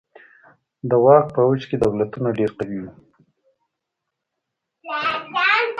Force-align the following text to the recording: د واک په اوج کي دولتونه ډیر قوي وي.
د 0.89 0.91
واک 1.03 1.25
په 1.35 1.39
اوج 1.47 1.61
کي 1.69 1.75
دولتونه 1.83 2.27
ډیر 2.37 2.51
قوي 2.59 2.77
وي. 2.81 2.91